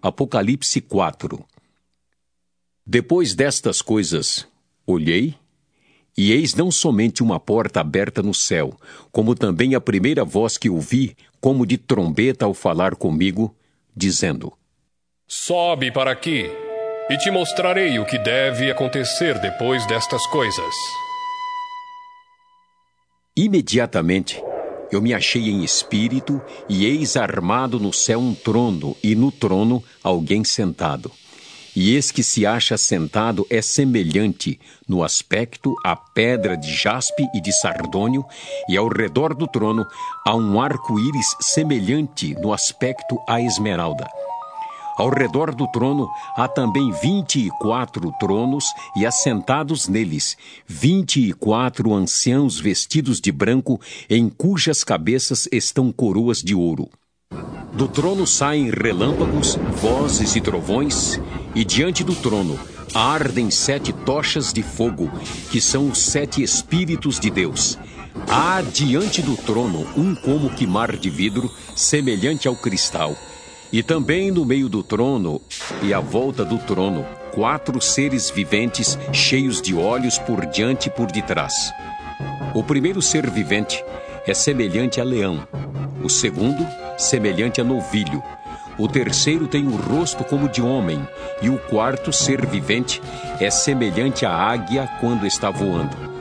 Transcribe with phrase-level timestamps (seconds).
[0.00, 1.44] Apocalipse 4
[2.86, 4.46] Depois destas coisas,
[4.86, 5.34] olhei,
[6.16, 8.76] e eis não somente uma porta aberta no céu,
[9.10, 13.54] como também a primeira voz que ouvi, como de trombeta ao falar comigo,
[13.94, 14.52] dizendo:
[15.26, 16.44] Sobe para aqui,
[17.10, 20.74] e te mostrarei o que deve acontecer depois destas coisas.
[23.36, 24.40] Imediatamente
[24.90, 29.82] eu me achei em espírito, e eis armado no céu um trono, e no trono
[30.02, 31.10] alguém sentado.
[31.76, 37.40] E esse que se acha sentado é semelhante no aspecto à pedra de jaspe e
[37.40, 38.24] de sardônio,
[38.68, 39.86] e ao redor do trono
[40.26, 44.08] há um arco-íris semelhante no aspecto à esmeralda.
[44.98, 48.64] Ao redor do trono há também vinte e quatro tronos,
[48.96, 53.80] e assentados neles vinte e quatro anciãos vestidos de branco,
[54.10, 56.90] em cujas cabeças estão coroas de ouro.
[57.72, 61.20] Do trono saem relâmpagos, vozes e trovões,
[61.54, 62.58] e diante do trono
[62.92, 65.08] ardem sete tochas de fogo,
[65.52, 67.78] que são os sete Espíritos de Deus.
[68.28, 73.16] Há diante do trono um como que mar de vidro, semelhante ao cristal
[73.72, 75.40] e também no meio do trono
[75.82, 81.10] e à volta do trono, quatro seres viventes cheios de olhos por diante e por
[81.10, 81.52] detrás.
[82.54, 83.84] O primeiro ser vivente
[84.26, 85.46] é semelhante a leão,
[86.02, 88.22] o segundo, semelhante a novilho,
[88.78, 91.04] o terceiro tem o rosto como de homem,
[91.42, 93.02] e o quarto ser vivente
[93.40, 96.17] é semelhante à águia quando está voando.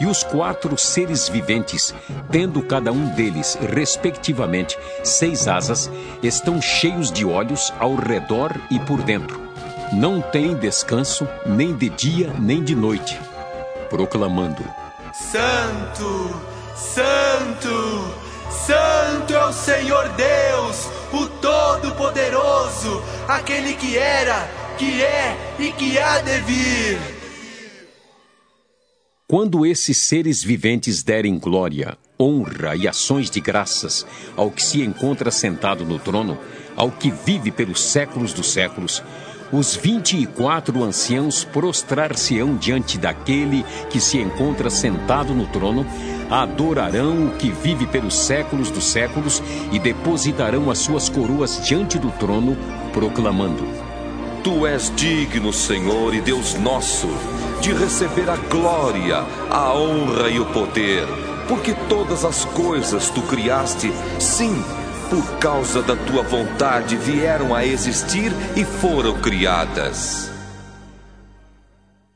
[0.00, 1.94] E os quatro seres viventes,
[2.30, 5.90] tendo cada um deles, respectivamente, seis asas,
[6.22, 9.38] estão cheios de olhos ao redor e por dentro.
[9.92, 13.20] Não têm descanso, nem de dia nem de noite,
[13.90, 14.64] proclamando:
[15.12, 16.40] Santo,
[16.74, 18.14] Santo,
[18.50, 26.20] Santo é o Senhor Deus, o Todo-Poderoso, aquele que era, que é e que há
[26.20, 27.19] de vir.
[29.30, 34.04] Quando esses seres viventes derem glória, honra e ações de graças
[34.36, 36.36] ao que se encontra sentado no trono,
[36.74, 39.00] ao que vive pelos séculos dos séculos,
[39.52, 45.86] os vinte e quatro anciãos prostrar-se-ão diante daquele que se encontra sentado no trono,
[46.28, 49.40] adorarão o que vive pelos séculos dos séculos
[49.70, 52.56] e depositarão as suas coroas diante do trono,
[52.92, 53.89] proclamando:
[54.42, 57.08] Tu és digno, Senhor e Deus nosso
[57.60, 61.06] de receber a glória, a honra e o poder,
[61.46, 64.64] porque todas as coisas tu criaste, sim,
[65.10, 70.39] por causa da tua vontade vieram a existir e foram criadas.